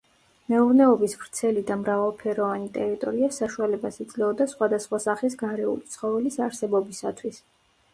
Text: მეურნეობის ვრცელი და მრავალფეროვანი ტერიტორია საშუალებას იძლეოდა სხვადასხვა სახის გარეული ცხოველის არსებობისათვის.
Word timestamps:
მეურნეობის 0.53 1.13
ვრცელი 1.23 1.63
და 1.67 1.77
მრავალფეროვანი 1.81 2.71
ტერიტორია 2.79 3.31
საშუალებას 3.37 4.03
იძლეოდა 4.09 4.51
სხვადასხვა 4.57 5.05
სახის 5.09 5.43
გარეული 5.47 5.97
ცხოველის 5.97 6.45
არსებობისათვის. 6.51 7.45